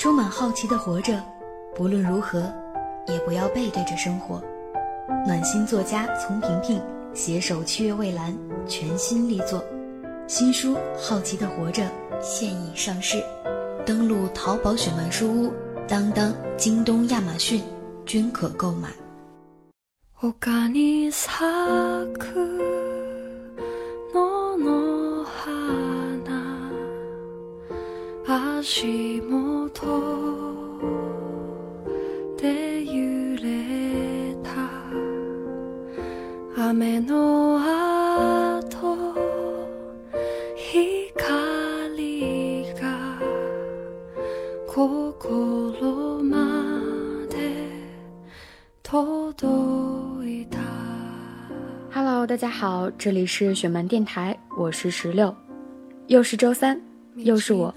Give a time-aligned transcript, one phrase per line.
[0.00, 1.22] 充满好奇的活着，
[1.74, 2.50] 不论如何，
[3.06, 4.42] 也不要背对着生活。
[5.26, 6.80] 暖心作家丛萍萍
[7.12, 8.34] 携手七月蔚蓝
[8.66, 9.62] 全新力作，
[10.26, 11.82] 新书《好奇的活着》
[12.18, 13.22] 现已上市，
[13.84, 15.52] 登录淘宝雪漫书屋、
[15.86, 17.62] 当当、京东、亚马逊
[18.06, 18.88] 均可购买。
[51.92, 55.34] Hello，大家好，这里是雪漫电台，我是石榴，
[56.08, 56.78] 又是周三，
[57.16, 57.74] 又是我。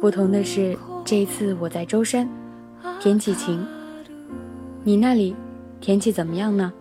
[0.00, 2.26] 不同的是，这一次我在舟山，
[2.98, 3.62] 天气晴。
[4.82, 5.36] 你那里
[5.78, 6.72] 天气怎么样呢？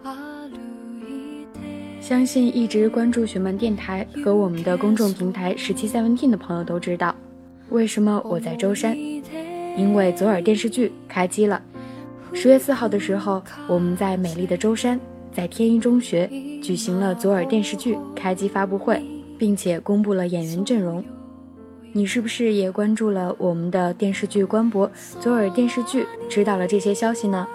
[2.00, 7.14] 相信一直关注雪漫电台和我们的公众平台十七 seventeen 的朋友都知道，
[7.72, 8.98] 为什么我在舟山？
[9.78, 11.62] 因为左耳电视剧开机了。
[12.32, 14.98] 十月四号的时候，我们在美丽的舟山，
[15.34, 16.26] 在天一中学
[16.64, 19.04] 举行了左耳电视剧开机发布会，
[19.38, 21.04] 并且公布了演员阵容。
[21.92, 27.48] 你是不是也关注了我们的电视剧官博左耳电视剧，知道了这些消息呢？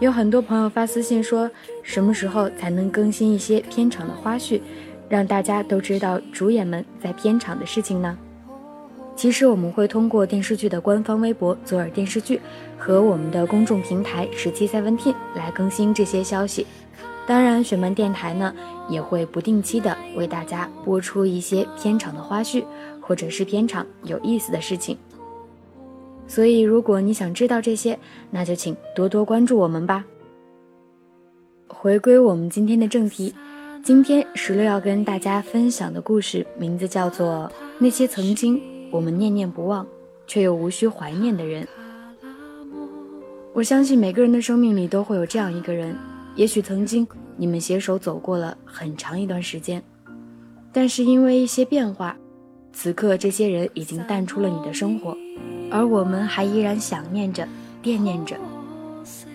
[0.00, 1.50] 有很多朋友发私信说，
[1.82, 4.60] 什么时候才能更新一些片场的花絮，
[5.08, 8.16] 让大家都知道主演们在片场的事情呢？
[9.14, 12.40] 其实我们会通过电视剧的官方微博左耳电视剧
[12.78, 16.66] 和我们的公众平台十七 seventeen 来更新这些消息。
[17.26, 18.52] 当然，雪漫电台呢
[18.88, 22.64] 也会不定期的为大家播出一些片场的花絮，
[23.02, 24.96] 或者是片场有意思的事情。
[26.26, 27.98] 所以，如果你想知道这些，
[28.30, 30.02] 那就请多多关注我们吧。
[31.68, 33.34] 回归我们今天的正题，
[33.82, 39.86] 今天石榴要跟大家分享的故事名字叫做《那些曾经我们念念不忘
[40.26, 41.64] 却又无需怀念的人》。
[43.52, 45.94] 我相信每个人的生命里都会有这样一个人，
[46.36, 49.82] 也许曾经你们携手走过了很长一段时间，
[50.72, 52.16] 但是因为一些变化，
[52.72, 55.16] 此刻这些人已经淡出了你的生活。
[55.70, 57.48] 而我们还依然想念着、
[57.80, 58.36] 惦念着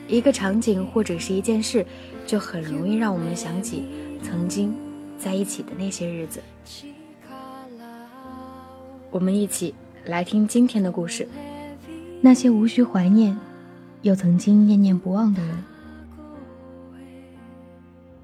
[0.07, 1.85] 一个场景或者是一件事，
[2.25, 3.85] 就很容易让我们想起
[4.21, 4.75] 曾经
[5.17, 6.39] 在一起的那些日子。
[9.09, 9.73] 我们一起
[10.05, 11.27] 来听今天的故事：
[12.21, 13.35] 那些无需怀念，
[14.03, 15.63] 又曾经念念不忘的人。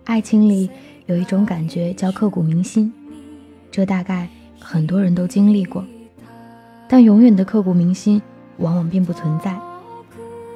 [0.04, 0.70] 爱情里
[1.08, 2.94] 有一种感觉叫刻骨铭心，
[3.72, 4.30] 这大概
[4.74, 5.86] 很多人都经历过。
[6.88, 8.20] 但永远的刻骨铭心，
[8.58, 9.56] 往往并不存在，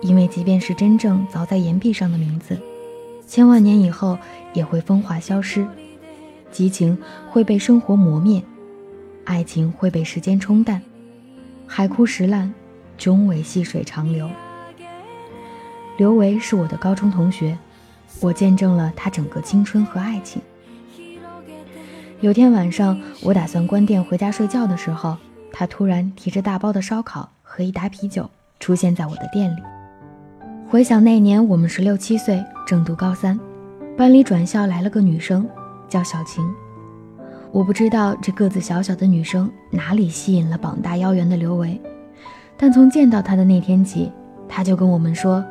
[0.01, 2.57] 因为即便是真正凿在岩壁上的名字，
[3.27, 4.17] 千万年以后
[4.53, 5.67] 也会风化消失，
[6.51, 6.97] 激情
[7.29, 8.41] 会被生活磨灭，
[9.23, 10.81] 爱情会被时间冲淡，
[11.67, 12.51] 海枯石烂，
[12.97, 14.27] 终为细水长流。
[15.97, 17.56] 刘维是我的高中同学，
[18.19, 20.41] 我见证了他整个青春和爱情。
[22.19, 25.16] 有天晚上，我打算关店回家睡觉的时候。
[25.50, 28.29] 他突然提着大包的烧烤和一打啤酒
[28.59, 29.61] 出现在我的店里。
[30.69, 33.39] 回想那年我们十六七岁，正读高三，
[33.97, 35.47] 班里转校来了个女生，
[35.88, 36.47] 叫小晴。
[37.51, 41.79] 我不知道这个子小小的女生哪里吸引了膀大腰圆的刘维，
[42.56, 44.11] 但从见到她的那天起，
[44.47, 45.44] 他就跟我们说：“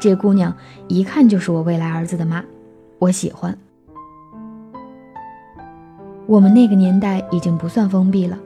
[0.00, 0.52] 这姑娘
[0.88, 2.42] 一看就是我未来儿子的妈，
[2.98, 3.56] 我喜欢。”
[6.26, 8.38] 我们那个年代已经不算封闭了。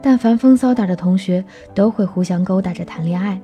[0.00, 3.40] 但凡风骚点的同学都会互相勾搭着谈恋爱，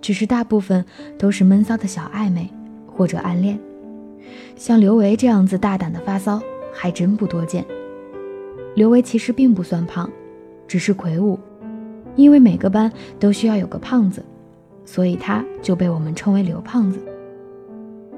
[0.00, 0.82] 只是大部分
[1.18, 2.48] 都是闷骚的小暧昧
[2.86, 3.58] 或者暗恋。
[4.56, 6.40] 像刘维这样子大胆的发骚
[6.72, 7.64] 还真不多见。
[8.74, 10.10] 刘维其实并不算胖，
[10.66, 11.38] 只是魁梧，
[12.16, 12.90] 因为每个班
[13.20, 14.24] 都需要有个胖子，
[14.86, 16.98] 所以他就被我们称为刘胖子。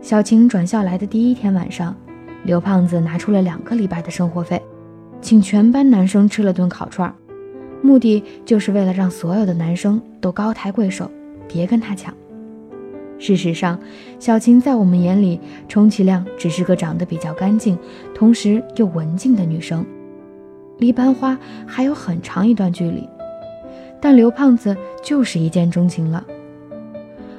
[0.01, 1.97] 小晴转校来的第一天晚上，
[2.47, 4.63] 刘胖子拿出了两个礼拜的生活费，
[5.21, 7.13] 请全班男生吃了顿烤串儿。
[7.83, 11.11] 目的就是为了让所有的男生都高抬贵手，
[11.49, 12.15] 别跟他抢。
[13.19, 13.77] 事实上，
[14.21, 17.77] 小晴在我们眼里，充其量只是个长得比较干净，
[18.15, 19.85] 同时又文静的女生，
[20.79, 23.09] 离班花还有很长一段距离。
[24.01, 26.25] 但刘胖子就是一见钟情了。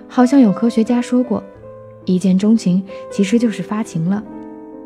[0.10, 1.42] 好像有科学家说过，
[2.04, 4.22] 一见钟情其实就是发情了，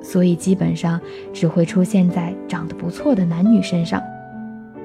[0.01, 0.99] 所以基本上
[1.31, 4.01] 只会出现在长得不错的男女身上。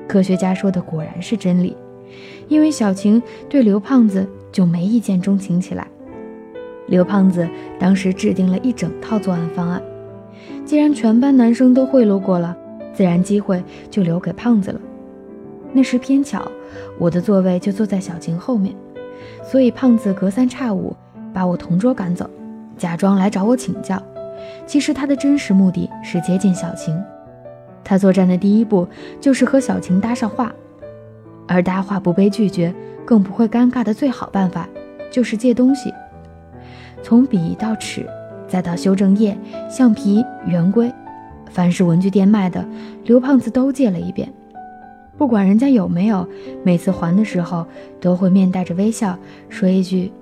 [0.06, 1.76] 科学家说的果然是真理，
[2.48, 5.86] 因为小晴对刘胖子就没一见钟情起来。
[6.86, 7.48] 刘胖子
[7.80, 9.82] 当时制定了一整套作案方案，
[10.64, 12.56] 既然全班男生都贿赂过了，
[12.94, 13.60] 自然机会
[13.90, 14.80] 就留给胖子了。
[15.72, 16.48] 那时偏巧，
[16.98, 18.72] 我的座位就坐在小晴后面，
[19.42, 20.94] 所以胖子隔三差五
[21.34, 22.30] 把我同桌赶走，
[22.78, 24.00] 假装来找我请教。
[24.66, 26.96] 其实他的真实目的是接近小晴。
[27.84, 28.88] 他作战的第一步
[29.20, 30.52] 就是和小晴搭上话，
[31.46, 34.68] 而搭话不被拒绝，更不会尴尬的最好办法
[35.10, 35.94] 就是借东西。
[37.02, 38.04] 从笔到尺，
[38.48, 39.38] 再到修正液、
[39.70, 40.92] 橡皮、圆规，
[41.50, 42.66] 凡是文具店卖的，
[43.04, 44.28] 刘胖子都借了一遍。
[45.16, 46.28] 不管人家有没有，
[46.64, 47.64] 每次还的时候
[48.00, 49.16] 都会面带着微笑
[49.48, 50.12] 说一句：“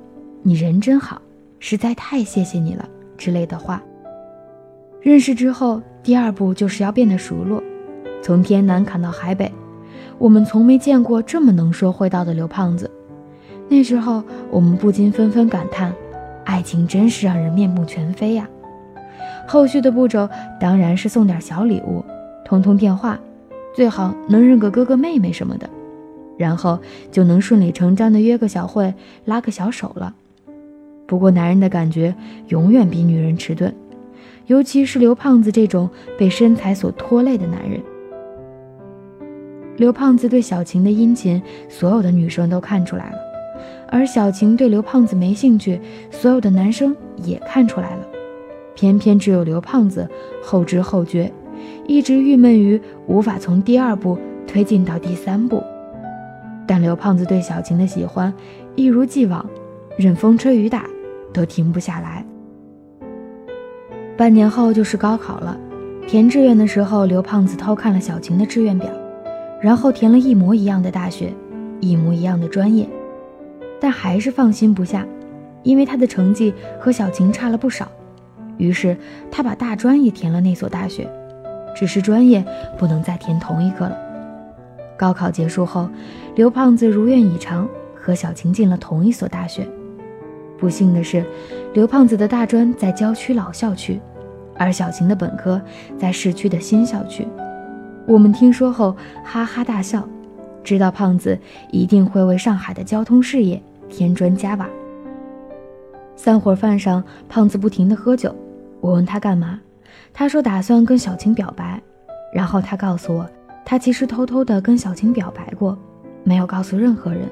[0.45, 1.21] 你人真好，
[1.59, 2.87] 实在太谢谢你了”
[3.17, 3.83] 之类的话。
[5.05, 7.63] 认识之后，第二步就是要变得熟络。
[8.23, 9.53] 从天南砍到海北，
[10.17, 12.91] 我们从没见过这么能说会道的刘胖子。
[13.69, 15.95] 那时候，我们不禁纷纷感叹：
[16.47, 18.49] 爱情真是让人面目全非呀！
[19.47, 20.27] 后续的步骤
[20.59, 22.03] 当然是送点小礼物，
[22.43, 23.21] 通通电话，
[23.77, 25.69] 最好能认个哥哥妹妹什么的，
[26.39, 26.79] 然后
[27.13, 28.95] 就能顺理成章的约个小会，
[29.27, 30.15] 拉个小手了。
[31.07, 32.15] 不过，男人的感觉
[32.49, 33.71] 永远比女人迟钝。
[34.47, 35.89] 尤其是刘胖子这种
[36.19, 37.81] 被身材所拖累的男人。
[39.77, 43.17] 刘胖子对小晴的殷勤，所有的女生都看出来了；
[43.91, 45.81] 而小晴对刘胖子没兴趣，
[46.11, 48.07] 所有的男生也看出来了。
[48.75, 50.09] 偏偏只有刘胖子
[50.43, 51.33] 后知后觉，
[51.87, 55.63] 一直郁闷于无法从第二步推进到第三步。
[56.67, 58.33] 但刘胖子对小晴的喜欢
[58.77, 59.45] 一如既往，
[59.97, 60.87] 任风吹雨打
[61.33, 62.24] 都停不下来。
[64.17, 65.59] 半年后就是高考了，
[66.07, 68.89] 填志愿的时候，刘胖子偷看了小晴的志愿表，
[69.61, 71.33] 然后填了一模一样的大学，
[71.81, 72.89] 一模一样的专业，
[73.81, 75.05] 但还是放心不下，
[75.65, 77.91] 因为他的成绩和小晴差了不少。
[78.57, 78.97] 于是
[79.33, 81.11] 他把大专也填了那所大学，
[81.75, 82.45] 只是专业
[82.79, 83.99] 不能再填同一个了。
[84.97, 85.89] 高考结束后，
[86.37, 89.67] 刘胖子如愿以偿和小晴进了同一所大学。
[90.57, 91.25] 不幸的是，
[91.75, 94.01] 刘胖子的大专在郊区老校区，
[94.55, 95.61] 而小晴的本科
[95.99, 97.27] 在市区的新校区。
[98.07, 100.09] 我们听说后哈哈大笑，
[100.63, 101.37] 知道胖子
[101.73, 104.69] 一定会为上海的交通事业添砖加瓦。
[106.15, 108.33] 散伙饭上，胖子不停地喝酒。
[108.81, 109.59] 我问他干嘛，
[110.13, 111.83] 他说打算跟小晴表白。
[112.33, 113.29] 然后他告诉我，
[113.65, 115.77] 他其实偷偷地跟小晴表白过，
[116.23, 117.23] 没有告诉任何人。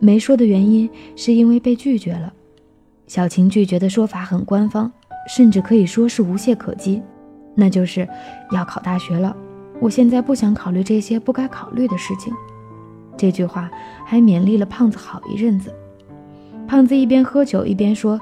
[0.00, 2.32] 没说的原因是因为被拒绝了。
[3.12, 4.90] 小晴拒绝的说法很官方，
[5.28, 7.02] 甚至可以说是无懈可击，
[7.54, 8.08] 那就是
[8.52, 9.36] 要考大学了。
[9.80, 12.32] 我现在不想考虑这些不该考虑的事情。
[13.14, 13.70] 这句话
[14.06, 15.70] 还勉励了胖子好一阵子。
[16.66, 18.18] 胖子一边喝酒一边说：“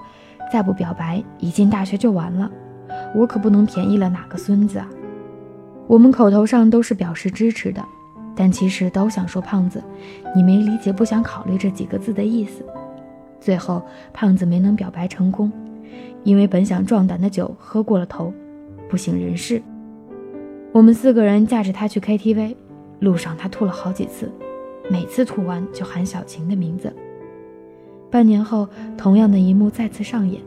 [0.53, 2.51] 再不表白，一进大学就完了。
[3.15, 4.89] 我可不能便宜了哪个孙子啊！”
[5.87, 7.81] 我们口头上都是表示支持的。
[8.35, 9.81] 但其实都想说胖子，
[10.35, 12.67] 你没理解“不想考虑”这几个字的意思。
[13.41, 13.83] 最后，
[14.13, 15.51] 胖子没能表白成功，
[16.23, 18.33] 因为本想壮胆的酒喝过了头，
[18.89, 19.63] 不省人事。
[20.73, 22.55] 我们四个人架着他去 KTV，
[23.01, 24.31] 路上他吐了好几次，
[24.89, 26.95] 每次吐完就喊小晴的名字。
[28.11, 30.41] 半年后，同样的一幕再次上演。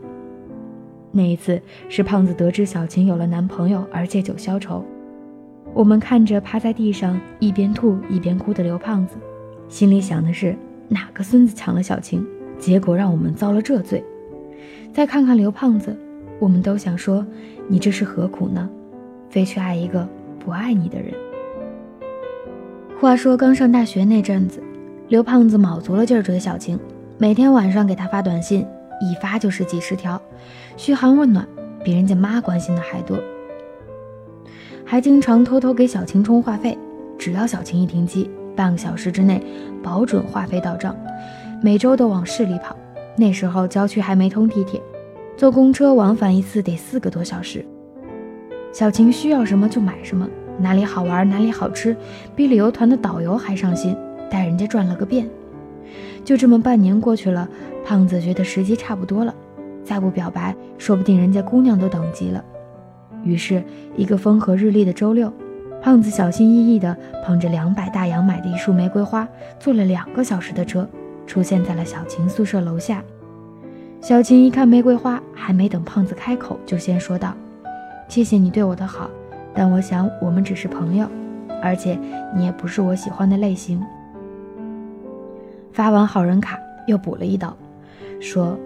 [1.12, 4.83] 那一次是胖子得知小晴有了男朋友而借酒消愁。
[5.73, 9.15] 我们看着趴在地上一边吐一边哭的刘胖子，
[9.67, 10.55] 心里想的是
[10.88, 12.25] 哪个孙子抢了小晴，
[12.60, 14.03] 结果让我们遭了这罪。
[14.93, 15.95] 再看看刘胖子，
[16.39, 17.25] 我们都想说
[17.67, 18.69] 你这是何苦呢？
[19.29, 20.07] 非去爱一个
[20.39, 21.13] 不爱你的人。
[23.00, 24.62] 话说刚上大学那阵子，
[25.10, 26.79] 刘胖子卯足了劲儿追小晴，
[27.17, 28.65] 每天晚上给她发短信，
[29.01, 30.22] 一发就是几十条，
[30.77, 31.48] 嘘寒问暖，
[31.83, 33.17] 比人家妈关心的还多。
[34.86, 36.77] 还经常偷偷给小晴充话费，
[37.17, 39.41] 只要小晴一停机，半个小时之内
[39.81, 40.95] 保准话费到账。
[41.65, 42.75] 每周都往市里跑，
[43.15, 44.82] 那时候郊区还没通地铁，
[45.38, 47.65] 坐公车往返一次得四个多小时。
[48.74, 50.27] 小晴需要什么就买什么，
[50.60, 51.96] 哪里好玩哪里好吃，
[52.36, 53.96] 比旅游团的导游还上心，
[54.29, 55.25] 带人家转了个遍。
[56.25, 57.48] 就这么半年过去了，
[57.86, 59.34] 胖子觉得时机差不多了，
[59.86, 62.43] 再不表白，说不定人家姑娘都等急了。
[63.24, 63.63] 于是，
[63.96, 65.32] 一个风和日丽的周六，
[65.82, 66.93] 胖子小心翼翼地
[67.25, 69.25] 捧着两百大洋买的一束玫瑰花，
[69.62, 70.86] 坐了两个小时的车，
[71.25, 73.03] 出现在了小晴宿舍楼下。
[74.01, 77.34] 小晴一看玫瑰花，还没等胖子开口，就先说道
[78.10, 79.10] ：“谢谢你对我的好，
[79.53, 81.08] 但我想我们只是朋友，
[81.62, 81.98] 而且
[82.36, 83.82] 你也不是我喜欢的类型。”
[85.72, 87.56] 发完好人卡又补了一刀，
[88.20, 88.58] 说：“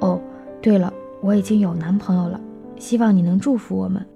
[0.00, 0.20] 哦，
[0.62, 2.40] 对了，我已经有男朋友了，
[2.78, 4.06] 希望你能祝福我们。”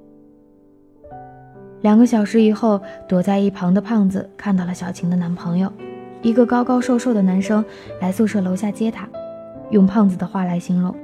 [1.83, 5.73] 两个小时以后，躲在一旁的胖子看到了小晴的男朋友，
[6.23, 7.64] 一个高高瘦瘦的男生
[8.00, 9.07] 来宿舍楼下接她，
[9.71, 10.95] 用胖子的话来形容，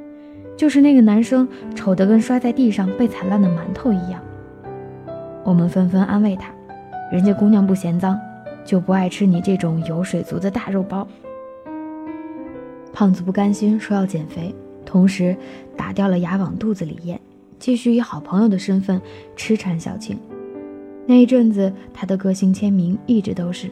[0.56, 4.22] 就是那个男生丑得跟摔在地上被踩烂的馒头一样。
[5.44, 6.50] 我们纷纷安慰他，
[7.12, 8.18] 人家姑娘不嫌脏。
[8.64, 11.08] 就不爱吃你这种油水足的大肉包。
[12.92, 15.34] 胖子不甘心，说要减肥，同时
[15.74, 17.18] 打掉了牙往肚子里咽，
[17.58, 19.00] 继续以好朋友的身份
[19.34, 20.18] 痴缠小青。
[21.06, 23.70] 那一阵子，他的个性签名一直都是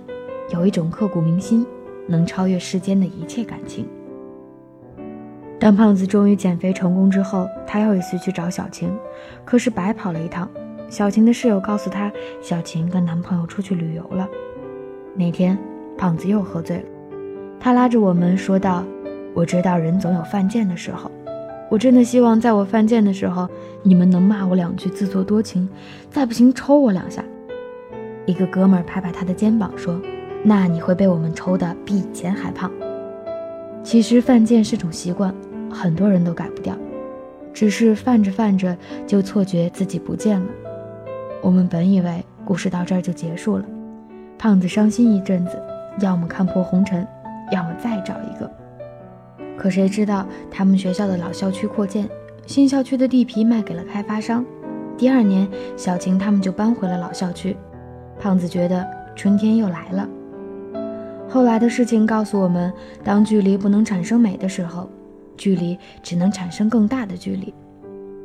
[0.50, 1.66] 有一种刻骨铭心，
[2.06, 3.86] 能超越世间的一切感情。
[5.58, 8.94] 当胖子终于减肥成功之后，他又一次去找小晴，
[9.44, 10.48] 可是白跑了一趟。
[10.88, 14.28] 小晴的室友告诉他，小晴跟男朋友出去旅游了。
[15.14, 15.58] 那天，
[15.96, 16.84] 胖子又喝醉了，
[17.58, 18.84] 他拉着我们说道
[19.34, 21.10] ：“我知道人总有犯贱的时候，
[21.68, 23.48] 我真的希望在我犯贱的时候，
[23.82, 25.68] 你们能骂我两句自作多情，
[26.08, 27.24] 再不行抽我两下。”
[28.26, 30.00] 一个哥们儿拍拍他的肩膀说
[30.44, 32.70] ：“那你会被我们抽的比以前还胖。”
[33.82, 35.34] 其实犯贱是种习惯，
[35.70, 36.76] 很多人都改不掉，
[37.52, 38.76] 只是犯着犯着
[39.06, 40.46] 就错觉自己不见了。
[41.40, 43.64] 我们本以为故事到这儿就结束了。
[44.36, 45.62] 胖子伤心一阵子，
[46.00, 47.06] 要么看破红尘，
[47.52, 48.50] 要么再找一个。
[49.56, 52.08] 可谁知道他们学校的老校区扩建，
[52.46, 54.44] 新校区的地皮卖给了开发商。
[54.98, 57.56] 第二年，小晴他们就搬回了老校区。
[58.18, 60.08] 胖子觉得春天又来了。
[61.28, 64.88] 后来的事情告诉我们，当距离不能产生美的时候，
[65.36, 67.52] 距离只能产生更大的距离。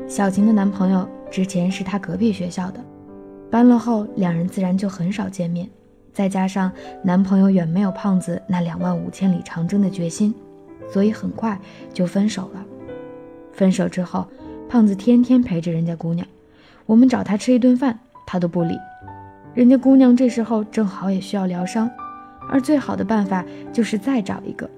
[0.08, 2.80] 小晴的男朋友之前是她隔壁学校的，
[3.50, 5.68] 搬了后，两人自然就很少见面。
[6.14, 6.72] 再加上
[7.04, 10.34] 男朋友远没有胖子那两万五千里长征的决心，
[10.92, 11.60] 所以很快
[11.94, 12.64] 就分手了。
[13.54, 14.28] 分手之后，
[14.70, 16.28] 胖子天天陪着人家姑娘，
[16.86, 18.78] 我们找他吃一顿饭，他都不理。
[19.54, 21.90] 人家姑娘这时候正好也需要疗伤，
[22.50, 24.70] 而最好的办法就是再找一个。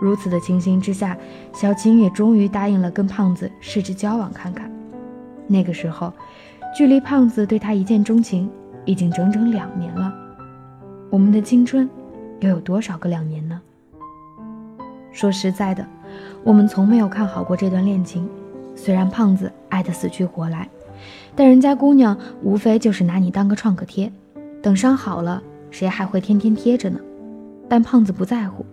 [0.00, 1.16] 如此的情形之下，
[1.52, 4.70] 小琴也终于答应了跟胖子试着交往看看。
[5.46, 6.12] 那个时候，
[6.76, 8.50] 距离胖子对她一见钟情
[8.84, 10.12] 已经整整两年了。
[11.08, 11.88] 我们的青春，
[12.40, 13.60] 又有多少个两年呢？
[15.12, 15.86] 说实在的，
[16.42, 18.28] 我们从没有看好过这段恋情。
[18.74, 20.66] 虽然胖子爱得死去活来，
[21.36, 24.10] 但人家姑娘无非就是拿你当个创可贴，
[24.62, 25.42] 等伤好了，
[25.72, 27.00] 谁还会天天贴着呢？
[27.68, 28.64] 但胖子不在乎，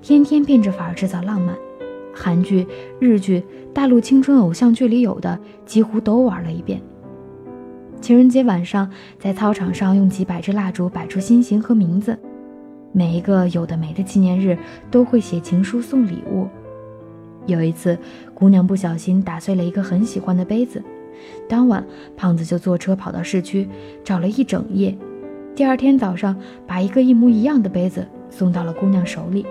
[0.00, 1.54] 天天变着法儿制造浪漫，
[2.14, 2.66] 韩剧、
[3.00, 6.80] 日剧、大陆青春偶像剧里有的几乎都玩了一遍。
[8.00, 8.88] 情人节晚上，
[9.18, 12.16] 在操场上用几百支蜡烛摆出心形和名字，
[12.92, 14.56] 每一个有的没的纪念日
[14.90, 16.46] 都会写情书送礼物。
[17.46, 17.98] 有一次，
[18.34, 20.82] 姑娘不小心打碎了一个很喜欢的杯子，
[21.48, 21.84] 当晚
[22.16, 23.68] 胖子就坐车跑到市区
[24.04, 24.96] 找了一整夜，
[25.56, 26.36] 第二天早上
[26.66, 29.46] 把一个一模一样的杯子送到了姑娘手里。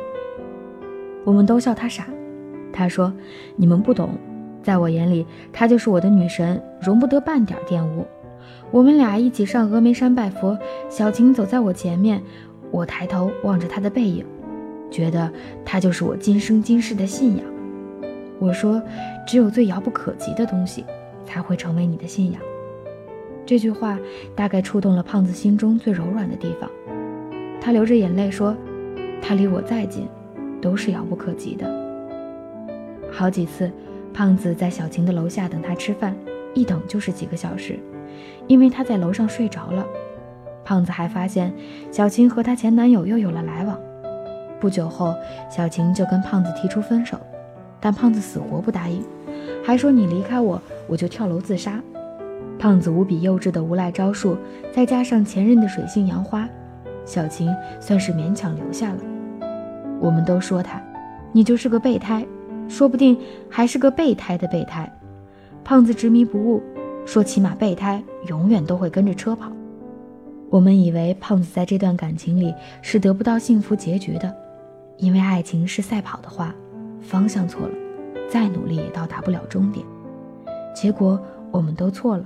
[1.24, 2.06] 我们都笑他傻，
[2.72, 3.12] 他说
[3.58, 4.12] ：“你们不懂，
[4.62, 8.06] 在我眼里，她就是我的女神，容不得半点玷污。”
[8.70, 10.56] 我们俩一起上峨眉山拜佛，
[10.90, 12.22] 小晴走在我前面，
[12.70, 14.24] 我抬头望着她的背影，
[14.92, 15.32] 觉得
[15.66, 17.44] 她就是我今生今世的信仰。
[18.38, 18.80] 我说，
[19.26, 20.86] 只有最遥不可及的东西，
[21.26, 22.40] 才会成为你的信仰。
[23.46, 24.00] 这句话
[24.36, 26.70] 大概触动了胖子心中最柔软的地方，
[27.62, 28.56] 他流着眼泪说
[29.22, 30.08] ：“他离我再近，
[30.60, 31.70] 都是遥不可及的。”
[33.12, 33.72] 好几次，
[34.12, 36.16] 胖子在小晴的楼下等他吃饭，
[36.56, 37.78] 一等就是几个小时。
[38.48, 39.86] 因为他在楼上睡着了，
[40.64, 41.54] 胖子还发现
[41.92, 43.80] 小晴和她前男友又有了来往。
[44.60, 45.14] 不久后，
[45.50, 47.20] 小晴就跟胖子提出分手，
[47.80, 49.04] 但胖子死活不答应，
[49.64, 51.80] 还说你离开我，我就跳楼自杀。
[52.66, 54.36] 胖子无比幼稚的无赖招数，
[54.74, 56.50] 再加上前任的水性杨花，
[57.06, 58.98] 小晴算是勉强留下了。
[60.00, 60.82] 我们都说他，
[61.32, 62.26] 你就是个备胎，
[62.68, 63.16] 说不定
[63.48, 64.92] 还是个备胎的备胎。
[65.64, 66.60] 胖子执迷不悟。
[67.06, 69.52] 说起码备胎永远都会跟着车跑。
[70.50, 74.36] 我们以为胖子在这段感情里是得不到幸福结局的，
[74.98, 76.52] 因为爱情是赛跑的话，
[77.00, 77.74] 方向错了，
[78.28, 79.86] 再努力也到达不了终点。
[80.74, 82.26] 结果我们都错了。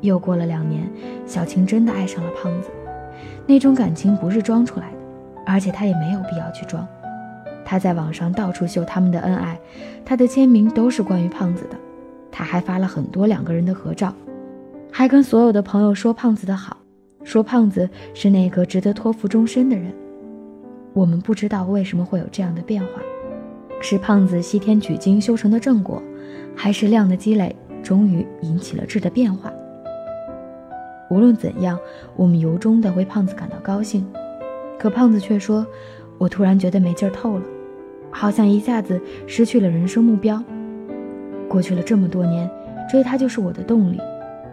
[0.00, 0.88] 又过了两年，
[1.26, 2.70] 小晴真的爱上了胖子，
[3.46, 4.98] 那种感情不是装出来的，
[5.46, 6.86] 而且她也没有必要去装。
[7.64, 9.58] 她在网上到处秀他们的恩爱，
[10.04, 11.76] 她的签名都是关于胖子的。
[12.30, 14.14] 她还发了很多两个人的合照，
[14.90, 16.76] 还跟所有的朋友说胖子的好，
[17.24, 19.92] 说胖子是那个值得托付终身的人。
[20.94, 23.02] 我们不知道为什么会有这样的变化，
[23.80, 26.02] 是胖子西天取经修成的正果，
[26.56, 29.52] 还是量的积累终于引起了质的变化？
[31.10, 31.78] 无论怎样，
[32.16, 34.06] 我们由衷的为胖子感到高兴。
[34.78, 35.66] 可胖子却说
[36.18, 37.42] ：“我突然觉得没劲儿透了，
[38.10, 40.42] 好像一下子失去了人生目标。
[41.48, 42.48] 过去了这么多年，
[42.88, 43.98] 追他就是我的动力。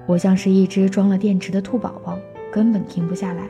[0.08, 2.18] 我像是一只装了电池的兔宝宝，
[2.52, 3.48] 根本停不下来。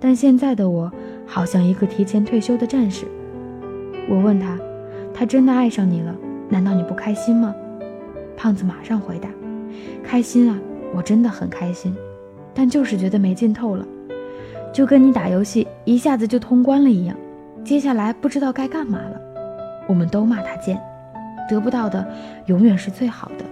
[0.00, 0.90] 但现在的我，
[1.26, 3.06] 好像一个提前退休的战士。”
[4.08, 4.58] 我问他
[5.14, 6.14] ：“他真的爱上你了？
[6.48, 7.54] 难道你不开心吗？”
[8.36, 9.28] 胖子马上回答
[10.04, 10.58] ：“开心啊，
[10.94, 11.94] 我真的很开心。”
[12.56, 13.86] 但就是觉得没劲透了，
[14.72, 17.14] 就跟你打游戏一下子就通关了一样，
[17.62, 19.20] 接下来不知道该干嘛了。
[19.86, 20.80] 我们都骂他贱，
[21.48, 22.04] 得不到的
[22.46, 23.44] 永远是最好的，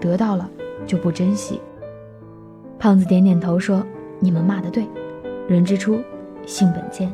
[0.00, 0.48] 得到了
[0.86, 1.60] 就不珍惜。
[2.78, 3.84] 胖子点点头说
[4.20, 4.86] ：“你们骂的对，
[5.48, 6.00] 人之初，
[6.46, 7.12] 性本贱。”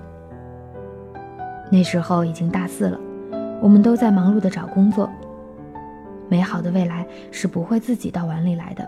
[1.73, 3.01] 那时候已经大四了，
[3.63, 5.11] 我们都在忙碌的找工作。
[6.29, 8.87] 美好的未来是不会自己到碗里来的。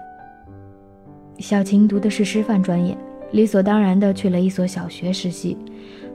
[1.39, 2.97] 小晴读的是师范专业，
[3.33, 5.57] 理所当然的去了一所小学实习。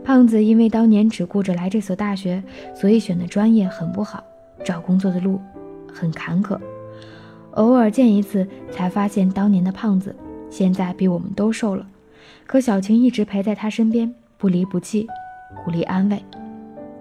[0.03, 2.41] 胖子因为当年只顾着来这所大学，
[2.75, 4.23] 所以选的专业很不好，
[4.63, 5.39] 找工作的路
[5.93, 6.59] 很坎坷。
[7.51, 10.15] 偶尔见一次，才发现当年的胖子
[10.49, 11.85] 现在比我们都瘦了。
[12.47, 15.07] 可小晴一直陪在他身边，不离不弃，
[15.63, 16.23] 鼓励安慰，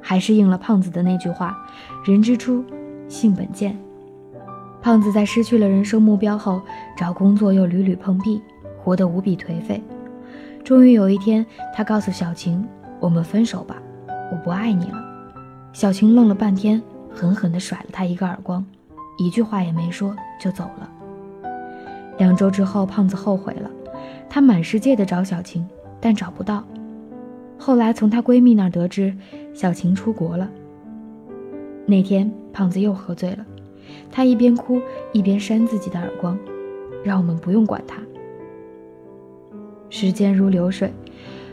[0.01, 1.57] 还是应了胖子的那句话：
[2.05, 2.63] 人之初，
[3.09, 3.77] 性本贱。
[4.83, 6.63] 胖子在失去了人生目标后，
[6.97, 8.41] 找工作又屡屡碰壁，
[8.79, 9.83] 活得无比颓废。
[10.65, 11.45] 终于有一天，
[11.75, 12.67] 他告诉小晴
[12.99, 13.77] ：“我们分手吧，
[14.33, 15.05] 我不爱你了。”
[15.73, 16.83] 小晴愣了半天，
[17.13, 18.65] 狠狠地甩了他一个耳光，
[19.19, 20.91] 一句话也没说就走了。
[22.19, 23.71] 两周之后，胖子后悔了，
[24.29, 25.67] 他满世界的找小晴，
[26.01, 26.65] 但找不到。
[27.59, 29.15] 后来从她闺蜜那儿得知，
[29.53, 30.49] 小晴出国了。
[31.85, 33.45] 那天，胖子又喝醉了。
[34.11, 34.81] 他一边哭
[35.13, 36.39] 一边扇自己的耳光，
[37.05, 38.01] 让我们不用管他。
[39.89, 40.93] 时间如流水，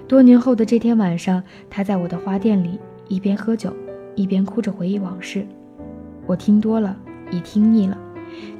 [0.08, 3.74] 多年后的这天晚上，他在我的花店里一边喝酒
[4.16, 5.46] 一边哭着回忆往事。
[6.26, 6.96] 我听多了，
[7.32, 7.98] 已听腻了，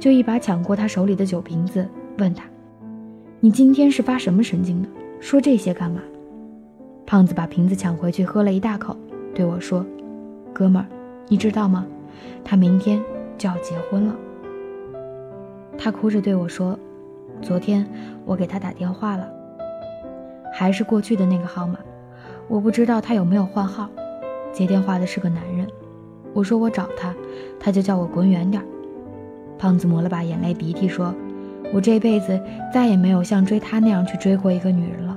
[0.00, 1.86] 就一把抢过他手里的酒瓶子，
[2.18, 2.44] 问他
[3.40, 4.88] ：“你今天是发什么神经呢？
[5.20, 6.00] 说这些干嘛？”
[7.06, 8.96] 胖子把瓶子抢回去，喝了一大口，
[9.34, 9.86] 对我说
[10.52, 10.86] ：“哥们儿，
[11.28, 11.86] 你知道吗？
[12.44, 13.00] 他明天……”
[13.38, 14.16] 就要结婚了，
[15.78, 16.76] 他哭着对我说
[17.40, 17.86] ：“昨天
[18.24, 19.30] 我给他打电话了，
[20.52, 21.78] 还是过去的那个号码，
[22.48, 23.88] 我不知道他有没有换号。
[24.52, 25.64] 接电话的是个男人。
[26.34, 27.14] 我说我找他，
[27.60, 28.60] 他就叫我滚远点。”
[29.56, 31.14] 胖子抹了把眼泪鼻涕说
[31.72, 32.40] ：“我这辈子
[32.74, 35.16] 再也没有像追他那样去追过一个女人了，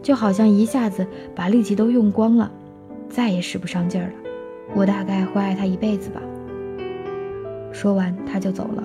[0.00, 2.48] 就好像一下子把力气都用光了，
[3.08, 4.12] 再也使不上劲儿了。
[4.76, 6.22] 我大概会爱他一辈子吧。”
[7.72, 8.82] 说完，他就走了。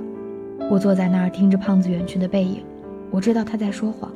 [0.69, 2.63] 我坐在那儿听着胖子远去的背影，
[3.12, 4.12] 我知道他在说谎，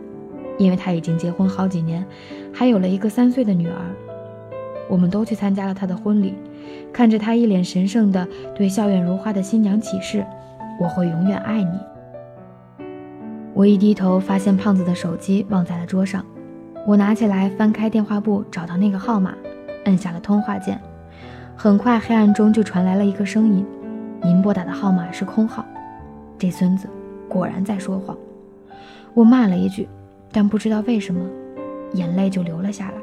[0.57, 2.05] 因为他已经结婚好几年，
[2.53, 3.75] 还有了一个三岁的女儿。
[4.89, 6.33] 我们都去参加了他的婚礼，
[6.93, 8.25] 看着他一脸神圣的
[8.55, 10.25] 对笑靥如花的新娘起誓
[10.79, 12.85] ：“我会永远爱你。”
[13.53, 16.23] 我一低头，发现胖子的手机忘在了桌上。
[16.85, 19.33] 我拿起来翻开电话簿，找到那个号码，
[19.83, 20.79] 摁下了通话键。
[21.55, 23.65] 很快，黑暗中就传来了一个声音。
[24.23, 25.65] 您拨打的号码是空号，
[26.37, 26.87] 这孙子
[27.29, 28.17] 果然在说谎。
[29.13, 29.87] 我骂了一句，
[30.31, 31.21] 但不知道为什么，
[31.93, 32.95] 眼泪就流了下来。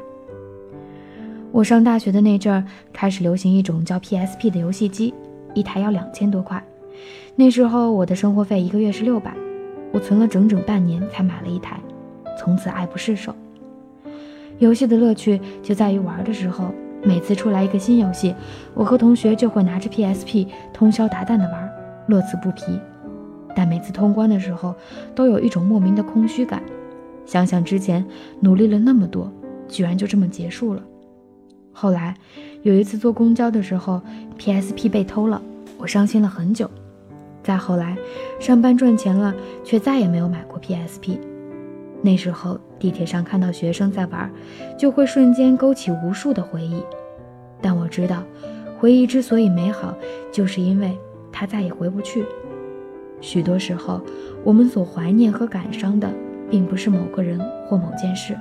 [1.51, 5.13] 我上大学的那阵儿，开始流行一种叫 PSP 的游戏机，
[5.53, 6.63] 一台要两千多块。
[7.35, 9.33] 那时候我的生活费一个月是六百，
[9.91, 11.79] 我存了整整半年才买了一台，
[12.37, 13.33] 从此爱不释手。
[14.59, 16.71] 游戏的乐趣就在于玩的时候。
[17.05, 18.33] 每次出来一个新游戏，
[18.73, 21.71] 我和同学就会拿着 PSP 通宵达旦的玩，
[22.07, 22.79] 乐此不疲。
[23.55, 24.75] 但每次通关的时候，
[25.13, 26.61] 都有一种莫名的空虚感。
[27.25, 28.05] 想想之前
[28.39, 29.31] 努力了那么多，
[29.67, 30.83] 居然就这么结束了。
[31.71, 32.15] 后来
[32.63, 34.01] 有一次坐公交的时候
[34.39, 35.41] ，PSP 被偷了，
[35.77, 36.69] 我伤心了很久。
[37.43, 37.95] 再后来，
[38.39, 41.19] 上班赚钱了，却再也没有买过 PSP。
[42.05, 44.31] 那时候地铁上看到学生在玩，
[44.77, 46.83] 就会瞬间勾起无数的回忆。
[47.59, 48.21] 但我知道，
[48.77, 49.97] 回忆之所以美好，
[50.31, 50.95] 就是因为
[51.31, 52.23] 它再也回不去。
[53.21, 53.99] 许多时候，
[54.43, 56.07] 我们所怀念和感伤的，
[56.47, 58.37] 并不是某个人或某件事，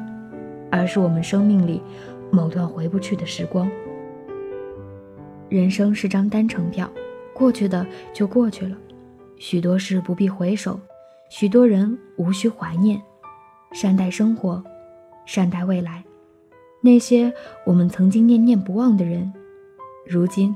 [0.70, 1.80] 而是我们生命里
[2.30, 3.66] 某段回不去的时光。
[5.48, 6.90] 人生是张单程票，
[7.32, 8.76] 过去的就过去了，
[9.38, 10.78] 许多事不必回首，
[11.30, 13.00] 许多人无需怀念。
[13.74, 14.62] 善待生活，
[15.26, 16.04] 善待未来。
[16.80, 17.34] 那些
[17.66, 19.32] 我们曾经念念不忘的人，
[20.06, 20.54] 如今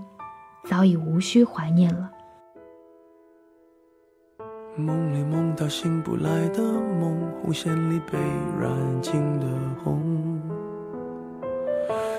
[0.68, 2.09] 早已无需怀念了。
[4.76, 8.16] 梦里梦到醒不来的梦，红线里被
[8.61, 8.70] 染
[9.02, 9.46] 尽的
[9.83, 10.40] 红，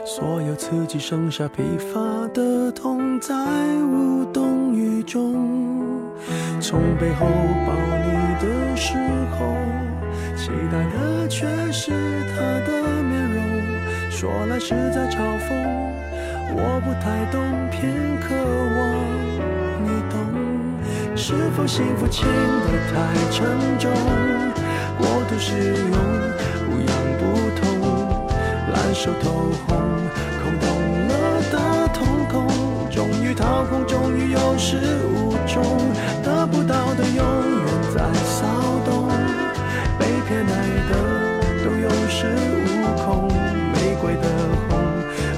[0.06, 1.98] 所有刺激剩下疲乏
[2.34, 3.34] 的痛，在
[3.86, 5.34] 无动于衷。
[6.60, 7.26] 从背后
[7.66, 8.98] 抱你的时
[9.32, 9.46] 候，
[10.40, 11.92] 期待的却是
[12.30, 13.44] 他的面容。
[14.10, 15.52] 说来是在嘲讽，
[16.56, 18.34] 我不太懂，偏渴
[18.80, 18.80] 望
[19.84, 20.16] 你懂。
[21.14, 22.96] 是否幸福轻得太
[23.30, 23.46] 沉
[23.78, 23.92] 重？
[24.98, 26.00] 过度使用，
[26.66, 27.22] 不痒不
[27.60, 27.68] 痛，
[28.72, 29.76] 烂熟透红，
[30.40, 30.66] 空洞
[31.10, 31.12] 了
[31.52, 31.56] 的
[31.94, 32.00] 瞳
[32.32, 32.48] 孔，
[32.90, 35.62] 终于掏空，终于有始无终，
[36.24, 37.26] 得不到的永
[37.66, 38.48] 远在骚
[38.86, 39.09] 动，
[40.30, 40.52] 偏爱
[40.88, 40.94] 的
[41.66, 42.28] 都有恃
[42.64, 42.70] 无
[43.04, 43.28] 恐。
[43.74, 44.30] 玫瑰的
[44.70, 44.78] 红，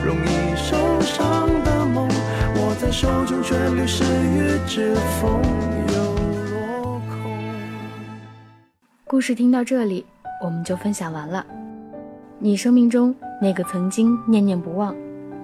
[0.03, 2.09] 容易受伤的梦，
[2.57, 5.41] 握在手中却流失于指缝，
[5.93, 5.95] 又
[6.83, 7.31] 落空。
[9.07, 10.05] 故事听到这里，
[10.43, 11.45] 我们就分享完了。
[12.37, 14.93] 你生命中那个曾经念念不忘，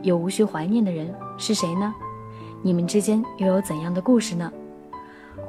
[0.04, 1.94] 又无需怀念的人是谁呢？
[2.62, 4.52] 你们之间又有怎样的故事呢？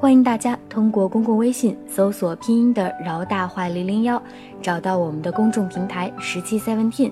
[0.01, 4.23] 欢迎大家通过公共微信搜索拼音的饶大坏零零幺，
[4.63, 7.11] 找到我们的公众平台十七 seventeen。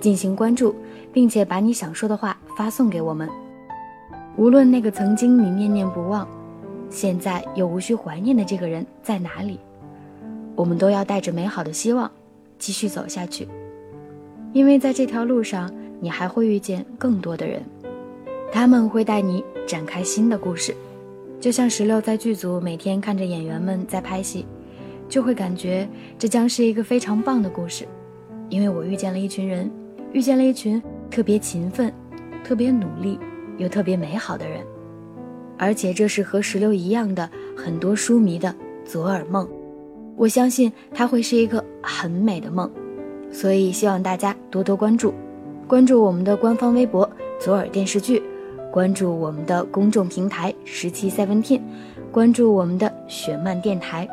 [0.00, 0.74] 进行关注，
[1.12, 3.28] 并且把你想说的话发送给我们。
[4.36, 6.26] 无论那个曾经你念念不忘，
[6.90, 9.60] 现在又无需怀念的这个人在哪里，
[10.56, 12.10] 我们都要带着美好的希望
[12.58, 13.46] 继续走下去。
[14.52, 17.62] 因为在这条路上，你还会遇见更多的人，
[18.50, 20.74] 他们会带你展开新的故事。
[21.40, 24.46] 就像石榴在剧组每天看着演员们在拍戏，
[25.08, 27.86] 就会感觉这将是一个非常棒的故事。
[28.48, 29.70] 因为我遇见了一群人。
[30.12, 31.92] 遇见了一群特别勤奋、
[32.42, 33.18] 特别努力
[33.58, 34.64] 又特别美好的人，
[35.58, 39.46] 而且这是和石榴一样的很多书迷的左耳梦。
[40.16, 42.70] 我相信它会是一个很美的梦，
[43.30, 45.12] 所以希望大家多多关注，
[45.66, 48.22] 关注我们的官方微博“左耳电视剧”，
[48.76, 51.62] 关注我们的公众平台“十七 seventeen”，
[52.12, 54.06] 关注我们的雪漫电台。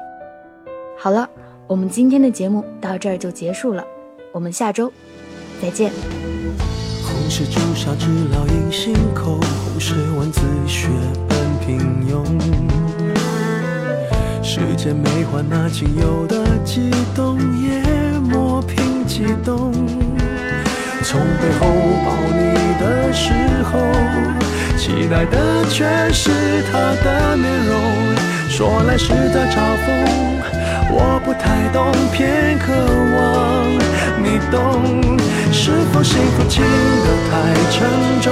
[0.97, 1.30] 好了，
[1.67, 3.84] 我们今天的节目到这儿就结束了，
[4.32, 4.89] 我们下周。
[5.62, 5.91] 再见。
[7.04, 10.88] 红是朱砂痣烙印心口，红是万字血
[11.28, 12.23] 般平庸。
[14.41, 17.82] 时间没换那仅有的悸动，也
[18.19, 19.73] 磨平激动。
[21.04, 21.68] 从背后
[22.06, 23.92] 抱你的时候，
[24.78, 26.32] 期待的却是
[26.72, 27.76] 他的面容。
[28.50, 29.88] 说来是在嘲讽，
[30.89, 32.72] 我不太懂，偏渴
[33.18, 33.18] 望
[34.24, 35.20] 你懂。
[35.52, 37.84] 是否幸福轻得太沉
[38.22, 38.32] 重？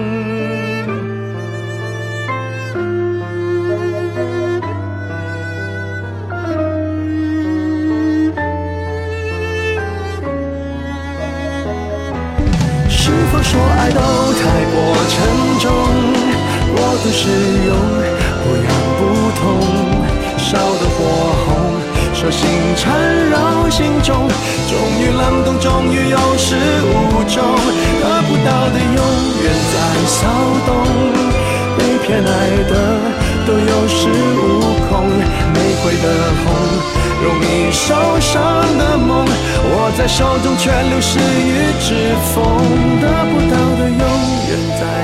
[15.11, 15.17] 沉
[15.59, 15.69] 重，
[16.73, 17.27] 过度使
[17.67, 17.75] 用，
[18.41, 18.99] 不痒不
[19.39, 19.43] 痛，
[20.37, 20.97] 烧得火
[21.43, 21.47] 红。
[22.13, 22.47] 手心
[22.77, 22.87] 缠
[23.29, 24.29] 绕心中，
[24.69, 26.89] 终于冷冻，终于有始无
[27.27, 27.43] 终，
[27.99, 28.99] 得不到的永
[29.43, 29.75] 远在
[30.07, 30.19] 骚
[30.65, 30.69] 动，
[31.77, 32.31] 被偏爱
[32.69, 32.73] 的
[33.45, 34.39] 都有恃无
[34.87, 34.91] 恐，
[35.53, 36.07] 玫瑰的
[36.41, 36.45] 红，
[37.23, 37.85] 容易受
[38.19, 38.31] 伤
[38.77, 41.89] 的梦，握在手中却流失于指
[42.33, 42.39] 缝，
[43.01, 43.50] 得不